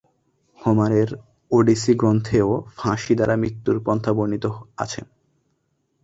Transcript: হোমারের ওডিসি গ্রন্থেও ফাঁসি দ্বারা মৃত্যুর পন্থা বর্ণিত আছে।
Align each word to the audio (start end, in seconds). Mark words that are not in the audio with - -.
হোমারের 0.59 1.09
ওডিসি 1.51 1.93
গ্রন্থেও 1.95 2.49
ফাঁসি 2.77 3.13
দ্বারা 3.15 3.35
মৃত্যুর 3.35 3.77
পন্থা 3.85 4.11
বর্ণিত 4.13 4.45
আছে। 4.77 5.01